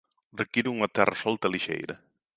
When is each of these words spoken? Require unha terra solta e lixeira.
Require 0.41 0.73
unha 0.75 0.91
terra 0.95 1.19
solta 1.21 1.45
e 1.49 1.51
lixeira. 1.53 1.95